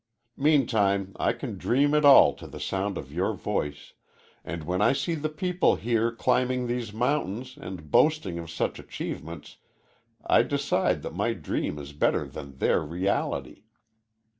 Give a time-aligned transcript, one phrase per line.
[0.39, 3.93] Meantime I can dream it all to the sound of your voice,
[4.43, 9.57] and when I see the people here climbing these mountains and boasting of such achievements
[10.25, 13.65] I decide that my dream is better than their reality."